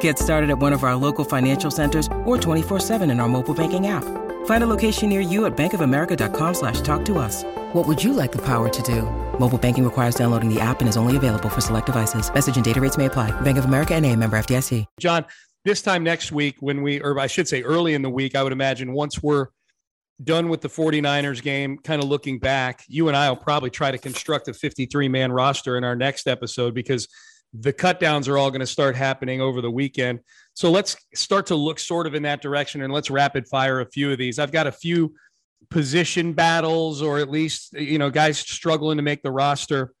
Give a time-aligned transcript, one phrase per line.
[0.00, 3.86] Get started at one of our local financial centers or 24-7 in our mobile banking
[3.86, 4.04] app.
[4.46, 7.44] Find a location near you at bankofamerica.com slash talk to us.
[7.72, 9.02] What would you like the power to do?
[9.38, 12.32] Mobile banking requires downloading the app and is only available for select devices.
[12.32, 13.30] Message and data rates may apply.
[13.40, 14.84] Bank of America and a member FDIC.
[15.00, 15.24] John,
[15.64, 18.42] this time next week when we, or I should say early in the week, I
[18.42, 19.48] would imagine once we're
[20.22, 23.90] done with the 49ers game, kind of looking back, you and I will probably try
[23.90, 27.06] to construct a 53 man roster in our next episode because
[27.54, 30.20] the cutdowns are all going to start happening over the weekend.
[30.54, 33.86] So let's start to look sort of in that direction and let's rapid fire a
[33.86, 34.38] few of these.
[34.38, 35.14] I've got a few
[35.70, 39.92] position battles or at least, you know, guys struggling to make the roster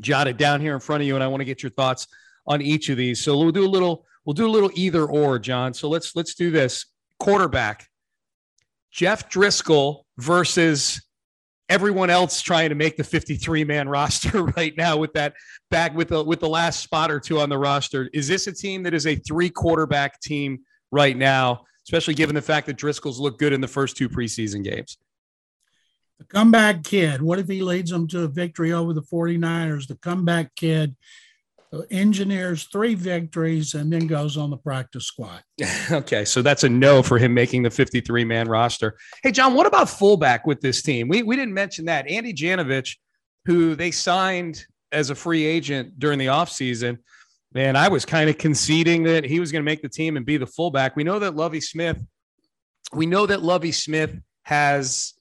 [0.00, 1.14] jotted down here in front of you.
[1.14, 2.06] And I want to get your thoughts
[2.46, 3.22] on each of these.
[3.22, 5.74] So we'll do a little, we'll do a little either or, John.
[5.74, 6.86] So let's, let's do this.
[7.18, 7.88] Quarterback,
[8.90, 11.00] Jeff Driskel versus
[11.72, 15.34] everyone else trying to make the 53 man roster right now with that
[15.70, 18.10] back with the with the last spot or two on the roster.
[18.12, 22.42] Is this a team that is a three quarterback team right now, especially given the
[22.42, 24.98] fact that Driskel's looked good in the first two preseason games?
[26.18, 29.88] The comeback kid, what if he leads them to a victory over the 49ers?
[29.88, 30.94] The comeback kid
[31.90, 35.42] engineers three victories and then goes on the practice squad.
[35.90, 38.96] okay, so that's a no for him making the 53 man roster.
[39.22, 41.08] Hey, John, what about fullback with this team?
[41.08, 42.08] We, we didn't mention that.
[42.08, 42.96] Andy Janovich,
[43.46, 46.98] who they signed as a free agent during the offseason,
[47.54, 50.26] man, I was kind of conceding that he was going to make the team and
[50.26, 50.96] be the fullback.
[50.96, 52.02] We know that Lovie Smith,
[52.92, 55.14] we know that Lovie Smith has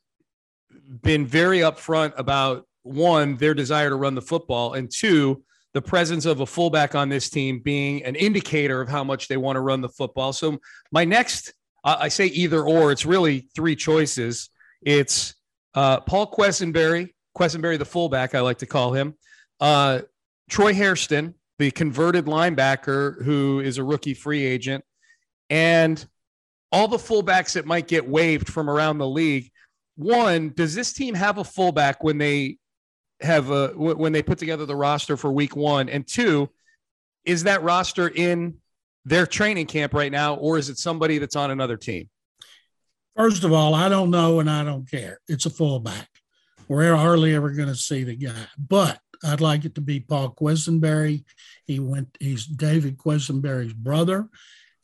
[1.01, 5.43] been very upfront about one, their desire to run the football, and two,
[5.73, 9.37] the presence of a fullback on this team being an indicator of how much they
[9.37, 10.33] want to run the football.
[10.33, 10.59] So
[10.91, 14.49] my next, uh, I say either or, it's really three choices.
[14.81, 15.35] It's
[15.73, 19.15] uh, Paul Quessenberry, Quessenberry the fullback, I like to call him,
[19.59, 20.01] uh,
[20.49, 24.83] Troy Hairston, the converted linebacker who is a rookie free agent,
[25.49, 26.05] and
[26.71, 29.51] all the fullbacks that might get waived from around the league.
[29.95, 32.57] One, does this team have a fullback when they
[33.21, 35.89] have a, w- when they put together the roster for week one?
[35.89, 36.49] And two,
[37.25, 38.55] is that roster in
[39.05, 42.09] their training camp right now, or is it somebody that's on another team?
[43.15, 45.19] First of all, I don't know and I don't care.
[45.27, 46.07] It's a fullback.
[46.67, 50.33] We're hardly ever going to see the guy, but I'd like it to be Paul
[50.33, 51.25] Quessenberry.
[51.65, 52.15] He went.
[52.19, 54.29] He's David Quessenberry's brother.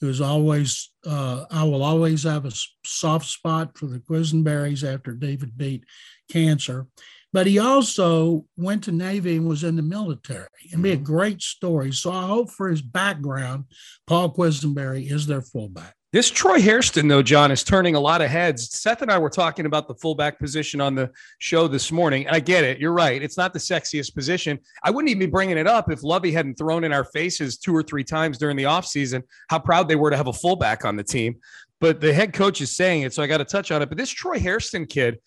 [0.01, 0.91] Who's always.
[1.05, 2.51] Uh, I will always have a
[2.85, 5.85] soft spot for the Quessenberrys after David beat
[6.29, 6.87] cancer.
[7.33, 10.47] But he also went to Navy and was in the military.
[10.65, 11.03] It'd be a mm-hmm.
[11.03, 11.91] great story.
[11.91, 13.65] So I hope for his background,
[14.07, 15.93] Paul Quessenberry is their fullback.
[16.13, 18.71] This Troy Hairston, though, John, is turning a lot of heads.
[18.71, 22.25] Seth and I were talking about the fullback position on the show this morning.
[22.25, 22.79] And I get it.
[22.79, 23.21] You're right.
[23.21, 24.57] It's not the sexiest position.
[24.83, 27.75] I wouldn't even be bringing it up if Lovie hadn't thrown in our faces two
[27.75, 30.95] or three times during the offseason how proud they were to have a fullback on
[30.95, 31.35] the team.
[31.81, 33.89] But the head coach is saying it, so I got to touch on it.
[33.89, 35.19] But this Troy Hairston kid,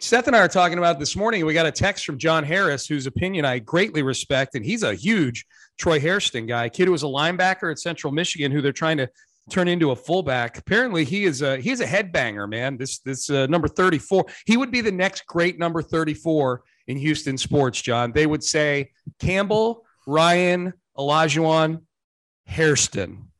[0.00, 1.46] Seth and I are talking about this morning.
[1.46, 4.94] We got a text from John Harris, whose opinion I greatly respect, and he's a
[4.94, 5.46] huge
[5.78, 6.68] Troy Hairston guy.
[6.68, 9.08] kid who was a linebacker at Central Michigan, who they're trying to
[9.48, 10.58] turn into a fullback.
[10.58, 12.76] Apparently, he is a he is a headbanger, man.
[12.76, 14.26] This this uh, number thirty four.
[14.44, 17.80] He would be the next great number thirty four in Houston sports.
[17.80, 21.82] John, they would say Campbell, Ryan, Olajuwon,
[22.44, 23.30] Hairston.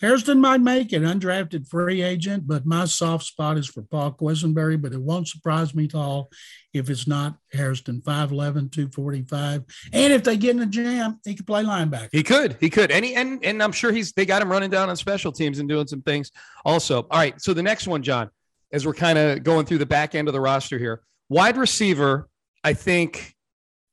[0.00, 4.80] Hairston might make an undrafted free agent, but my soft spot is for Paul Quessenberry,
[4.80, 6.30] but it won't surprise me at all
[6.72, 9.64] if it's not Hairston, 5'11, 245.
[9.92, 12.08] And if they get in a jam, he could play linebacker.
[12.12, 12.90] He could, he could.
[12.90, 15.58] And, he, and, and I'm sure he's, they got him running down on special teams
[15.58, 16.30] and doing some things
[16.64, 17.02] also.
[17.10, 17.40] All right.
[17.40, 18.30] So the next one, John,
[18.72, 22.28] as we're kind of going through the back end of the roster here, wide receiver,
[22.64, 23.34] I think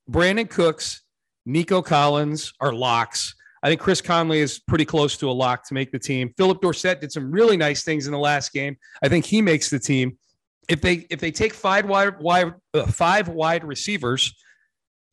[0.10, 1.02] Brandin Cooks,
[1.46, 3.36] Nico Collins are locks.
[3.64, 6.34] I think Chris Conley is pretty close to a lock to make the team.
[6.38, 8.78] Phillip Dorsett did some really nice things in the last game.
[9.04, 10.18] I think he makes the team.
[10.70, 14.36] If they if they take five wide wide uh, five wide receivers,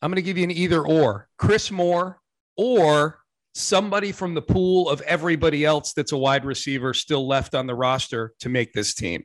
[0.02, 2.20] I'm going to give you an either or Chris Moore
[2.56, 3.20] or
[3.54, 7.74] somebody from the pool of everybody else that's a wide receiver still left on the
[7.74, 9.24] roster to make this team.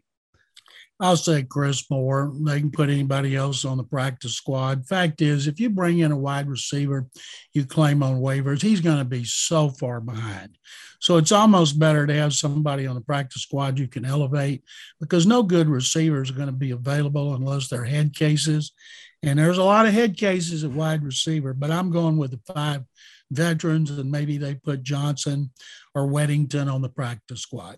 [1.01, 2.34] I'll say Chris Moore.
[2.42, 4.86] They can put anybody else on the practice squad.
[4.86, 7.07] Fact is, if you bring in a wide receiver
[7.54, 10.57] you claim on waivers, he's going to be so far behind.
[11.00, 14.63] So it's almost better to have somebody on the practice squad you can elevate
[15.00, 18.74] because no good receivers are going to be available unless they're head cases.
[19.24, 22.54] And there's a lot of head cases at wide receiver, but I'm going with the
[22.54, 22.84] five
[23.31, 25.51] veterans and maybe they put Johnson
[25.96, 27.78] or Weddington on the practice squad.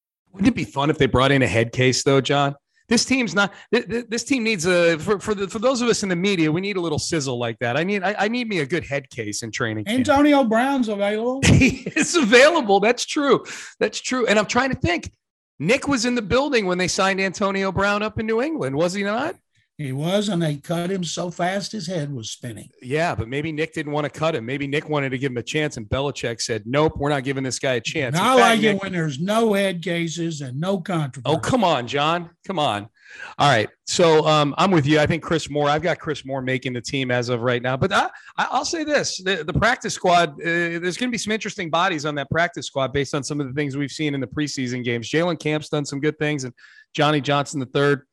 [0.33, 2.55] Wouldn't it be fun if they brought in a head case though, John?
[2.87, 3.53] This team's not.
[3.71, 6.51] This team needs a for for, the, for those of us in the media.
[6.51, 7.77] We need a little sizzle like that.
[7.77, 9.85] I need I, I need me a good head case in training.
[9.87, 10.49] Antonio camp.
[10.49, 11.39] Brown's available.
[11.45, 12.81] he is available.
[12.81, 13.45] That's true.
[13.79, 14.27] That's true.
[14.27, 15.09] And I'm trying to think.
[15.57, 18.93] Nick was in the building when they signed Antonio Brown up in New England, was
[18.93, 19.35] he not?
[19.81, 22.69] He was, and they cut him so fast his head was spinning.
[22.81, 24.45] Yeah, but maybe Nick didn't want to cut him.
[24.45, 27.43] Maybe Nick wanted to give him a chance, and Belichick said, "Nope, we're not giving
[27.43, 30.73] this guy a chance." I like Nick, it when there's no head cases and no
[30.73, 31.35] oh, controversy.
[31.35, 32.89] Oh, come on, John, come on.
[33.37, 34.99] All right, so um, I'm with you.
[34.99, 35.69] I think Chris Moore.
[35.69, 37.77] I've got Chris Moore making the team as of right now.
[37.77, 38.09] But I,
[38.51, 40.33] will say this: the, the practice squad.
[40.33, 43.39] Uh, there's going to be some interesting bodies on that practice squad based on some
[43.39, 45.09] of the things we've seen in the preseason games.
[45.09, 46.53] Jalen Camp's done some good things, and
[46.93, 48.03] Johnny Johnson the third.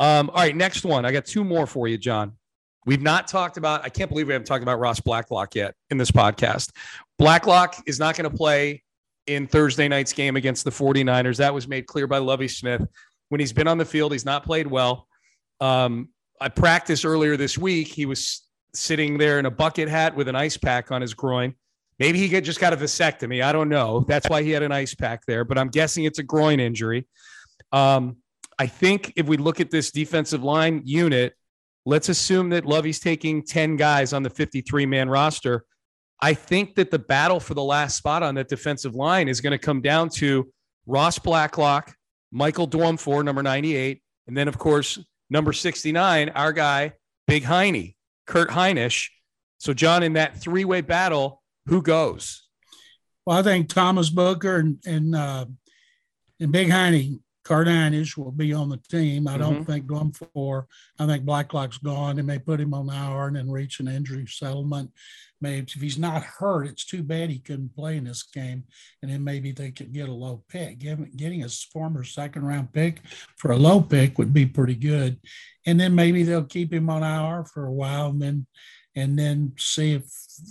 [0.00, 1.04] Um, all right, next one.
[1.04, 2.32] I got two more for you, John.
[2.86, 5.98] We've not talked about, I can't believe we haven't talked about Ross Blacklock yet in
[5.98, 6.70] this podcast.
[7.18, 8.82] Blacklock is not going to play
[9.26, 11.36] in Thursday night's game against the 49ers.
[11.36, 12.86] That was made clear by Lovie Smith.
[13.28, 15.06] When he's been on the field, he's not played well.
[15.60, 16.08] Um,
[16.40, 17.88] I practiced earlier this week.
[17.88, 21.54] He was sitting there in a bucket hat with an ice pack on his groin.
[21.98, 23.42] Maybe he just got a vasectomy.
[23.42, 24.04] I don't know.
[24.06, 27.08] That's why he had an ice pack there, but I'm guessing it's a groin injury.
[27.72, 28.18] Um,
[28.58, 31.34] I think if we look at this defensive line unit,
[31.84, 35.64] let's assume that Lovie's taking 10 guys on the 53 man roster.
[36.20, 39.52] I think that the battle for the last spot on that defensive line is going
[39.52, 40.52] to come down to
[40.86, 41.94] Ross Blacklock,
[42.30, 44.98] Michael Dwumfour, number 98, and then, of course,
[45.30, 46.92] number 69, our guy,
[47.26, 47.94] Big Heine,
[48.26, 49.08] Kurt Hinish.
[49.58, 52.48] So, John, in that three way battle, who goes?
[53.26, 55.46] Well, I think Thomas Booker and, and, uh,
[56.40, 59.26] and Big Heine Cardanish will be on the team.
[59.26, 59.72] I don't mm-hmm.
[59.72, 59.86] think.
[60.98, 62.16] I think Blacklock's gone.
[62.16, 64.90] They may put him on the hour and then reach an injury settlement.
[65.40, 68.64] Maybe if he's not hurt, it's too bad he couldn't play in this game.
[69.02, 70.78] And then maybe they could get a low pick.
[70.78, 73.00] Getting, a former second round pick
[73.36, 75.18] for a low pick would be pretty good.
[75.66, 78.46] And then maybe they'll keep him on IR for a while and then
[78.96, 80.04] and then see if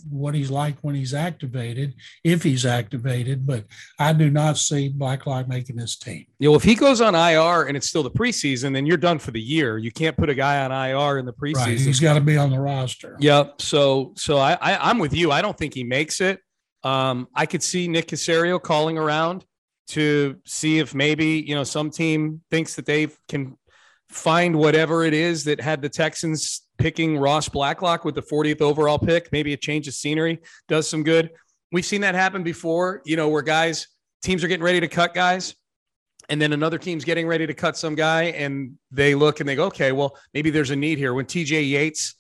[0.10, 1.94] what he's like when he's activated,
[2.24, 3.46] if he's activated.
[3.46, 3.66] But
[4.00, 6.26] I do not see Blacklock making this team.
[6.40, 9.20] Yeah, well, if he goes on IR and it's still the preseason, then you're done
[9.20, 9.78] for the year.
[9.78, 11.56] You can't put a guy on IR in the preseason.
[11.56, 11.80] Right.
[11.80, 13.18] He's got to be on the roster.
[13.20, 13.62] Yep.
[13.62, 15.32] So, so I, I I'm with you.
[15.32, 16.40] I don't think he makes it.
[16.84, 19.46] Um, I could see Nick Caserio calling around
[19.88, 23.58] to see if maybe you know some team thinks that they can
[24.10, 29.00] find whatever it is that had the Texans picking Ross Blacklock with the 40th overall
[29.00, 29.32] pick.
[29.32, 31.32] Maybe a change of scenery does some good.
[31.72, 33.88] We've seen that happen before, you know, where guys,
[34.22, 35.56] teams are getting ready to cut guys.
[36.30, 39.56] And then another team's getting ready to cut some guy, and they look and they
[39.56, 41.14] go, okay, well, maybe there's a need here.
[41.14, 42.16] When TJ Yates,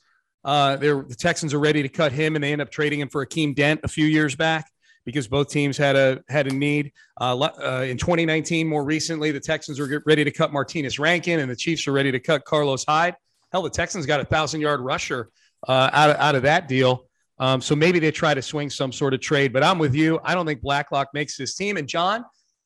[0.45, 3.25] uh, the Texans are ready to cut him, and they end up trading him for
[3.25, 4.71] Akeem Dent a few years back
[5.03, 6.93] because both teams had a had a need.
[7.19, 11.51] Uh, uh, in 2019, more recently, the Texans were ready to cut Martinez Rankin, and
[11.51, 13.15] the Chiefs are ready to cut Carlos Hyde.
[13.51, 15.29] Hell, the Texans got a thousand yard rusher
[15.67, 17.05] uh, out, of, out of that deal.
[17.39, 19.53] Um, so maybe they try to swing some sort of trade.
[19.53, 20.19] But I'm with you.
[20.23, 21.77] I don't think Blacklock makes this team.
[21.77, 22.25] And John,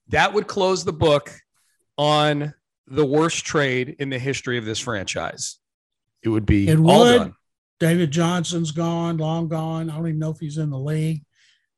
[0.10, 1.32] that would close the book
[1.98, 2.54] on
[2.88, 5.58] the worst trade in the history of this franchise.
[6.24, 7.18] It would be it all would.
[7.18, 7.34] done.
[7.80, 9.90] David Johnson's gone, long gone.
[9.90, 11.24] I don't even know if he's in the league.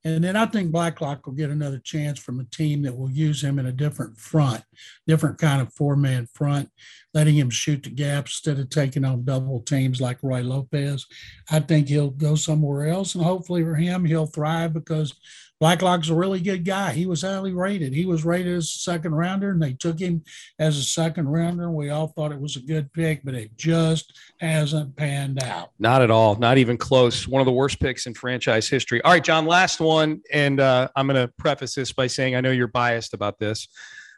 [0.05, 3.41] And then I think Blacklock will get another chance from a team that will use
[3.41, 4.61] him in a different front,
[5.07, 6.69] different kind of four man front,
[7.13, 11.05] letting him shoot the gaps instead of taking on double teams like Roy Lopez.
[11.49, 13.15] I think he'll go somewhere else.
[13.15, 15.15] And hopefully for him, he'll thrive because
[15.63, 16.91] Blacklock's a really good guy.
[16.91, 17.93] He was highly rated.
[17.93, 20.21] He was rated as a second rounder, and they took him
[20.59, 21.71] as a second rounder.
[21.71, 25.69] We all thought it was a good pick, but it just hasn't panned out.
[25.79, 26.35] Not at all.
[26.35, 27.29] Not even close.
[27.29, 29.01] One of the worst picks in franchise history.
[29.03, 30.19] All right, John, last one.
[30.33, 33.69] And uh, I'm going to preface this by saying I know you're biased about this,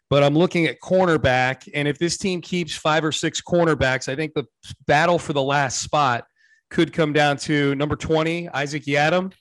[0.09, 1.69] but I'm looking at cornerback.
[1.75, 4.47] And if this team keeps five or six cornerbacks, I think the
[4.87, 6.25] battle for the last spot
[6.71, 9.31] could come down to number 20, Isaac Yiadom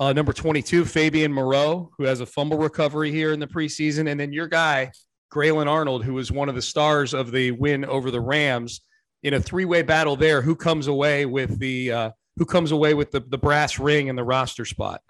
[0.00, 4.10] uh, number 22, Fabian Moreau, who has a fumble recovery here in the preseason.
[4.10, 4.90] And then your guy,
[5.30, 8.80] Grayland Arnold, who was one of the stars of the win over the Rams
[9.22, 10.40] in a three-way battle there.
[10.40, 14.18] Who comes away with the uh, who comes away with the, the brass ring and
[14.18, 15.02] the roster spot?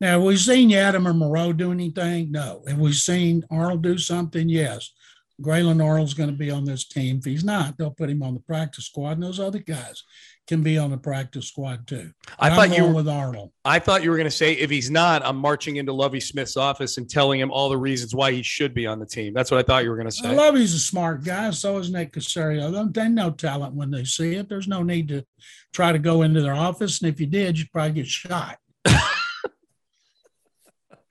[0.00, 2.30] Now, have we seen Yiadom or Moreau do anything?
[2.30, 2.62] No.
[2.68, 4.48] Have we seen Arnold do something?
[4.48, 4.92] Yes.
[5.40, 7.18] Grayland Arnold's going to be on this team.
[7.18, 10.02] If he's not, they'll put him on the practice squad, and those other guys
[10.48, 12.10] can be on the practice squad too.
[12.38, 13.52] I thought you were with Arnold.
[13.64, 16.56] I thought you were going to say if he's not, I'm marching into Lovie Smith's
[16.56, 19.34] office and telling him all the reasons why he should be on the team.
[19.34, 20.34] That's what I thought you were going to say.
[20.34, 21.50] Lovie's a smart guy.
[21.50, 22.92] So is Nick Caserio.
[22.92, 24.48] They know talent when they see it.
[24.48, 25.24] There's no need to
[25.72, 28.58] try to go into their office, and if you did, you'd probably get shot.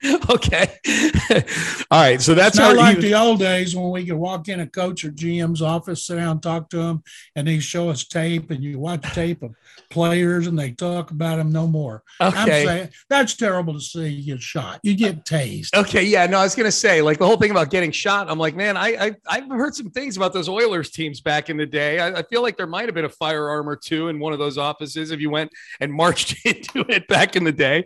[0.30, 0.68] okay.
[1.90, 2.20] All right.
[2.20, 5.10] So that's not like the old days when we could walk in a coach or
[5.10, 7.02] GM's office, sit down, talk to him,
[7.34, 9.54] and they show us tape, and you watch tape of
[9.90, 12.04] players, and they talk about them no more.
[12.20, 12.38] Okay.
[12.38, 14.80] I'm saying that's terrible to see you get shot.
[14.84, 15.74] You get tased.
[15.74, 16.04] Okay.
[16.04, 16.26] Yeah.
[16.26, 18.30] No, I was gonna say like the whole thing about getting shot.
[18.30, 21.56] I'm like, man, I, I have heard some things about those Oilers teams back in
[21.56, 21.98] the day.
[21.98, 24.38] I, I feel like there might have been a firearm or two in one of
[24.38, 25.50] those offices if you went
[25.80, 27.84] and marched into it back in the day.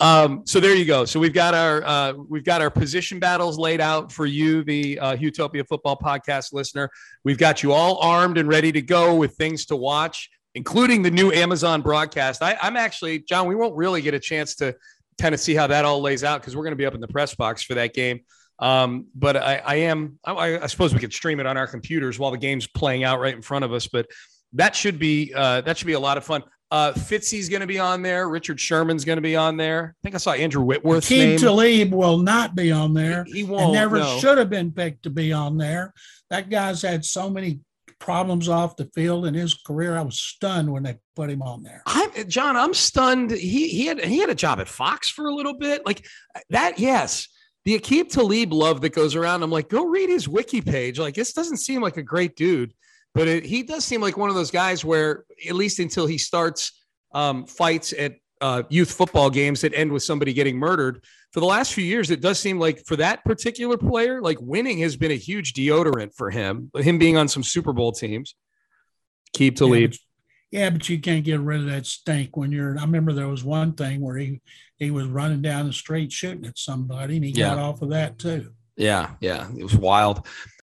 [0.00, 1.04] Um, so there you go.
[1.04, 4.98] So we've got our uh, we've got our position battles laid out for you, the
[4.98, 6.88] uh, Houtopia Football Podcast listener.
[7.24, 11.10] We've got you all armed and ready to go with things to watch, including the
[11.10, 12.42] new Amazon broadcast.
[12.42, 13.48] I, I'm actually John.
[13.48, 14.76] We won't really get a chance to
[15.20, 17.00] kind of see how that all lays out because we're going to be up in
[17.00, 18.20] the press box for that game.
[18.60, 20.18] Um, but I, I am.
[20.24, 23.20] I, I, suppose we could stream it on our computers while the game's playing out
[23.20, 23.86] right in front of us.
[23.86, 24.06] But
[24.54, 26.42] that should be uh, that should be a lot of fun.
[26.70, 28.28] Uh, Fitzy's going to be on there.
[28.28, 29.96] Richard Sherman's going to be on there.
[29.98, 31.04] I think I saw Andrew Whitworth.
[31.04, 33.24] Aqib Talib will not be on there.
[33.24, 33.72] He, he won't.
[33.72, 34.18] Never no.
[34.18, 35.94] should have been picked to be on there.
[36.28, 37.60] That guy's had so many
[37.98, 39.96] problems off the field in his career.
[39.96, 41.82] I was stunned when they put him on there.
[41.86, 42.56] I'm John.
[42.56, 43.30] I'm stunned.
[43.30, 45.86] He he had he had a job at Fox for a little bit.
[45.86, 46.06] Like
[46.50, 46.78] that.
[46.78, 47.28] Yes.
[47.64, 49.42] The Aqib Talib love that goes around.
[49.42, 50.98] I'm like, go read his wiki page.
[50.98, 52.72] Like this doesn't seem like a great dude
[53.18, 56.18] but it, he does seem like one of those guys where, at least until he
[56.18, 61.40] starts um, fights at uh, youth football games that end with somebody getting murdered, for
[61.40, 64.96] the last few years, it does seem like for that particular player, like winning has
[64.96, 66.70] been a huge deodorant for him.
[66.76, 68.36] Him being on some Super Bowl teams,
[69.32, 69.90] keep to yeah, lead.
[69.90, 69.98] But,
[70.52, 72.78] yeah, but you can't get rid of that stink when you're.
[72.78, 74.40] I remember there was one thing where he
[74.76, 77.56] he was running down the street shooting at somebody, and he yeah.
[77.56, 78.52] got off of that too.
[78.76, 80.24] Yeah, yeah, it was wild.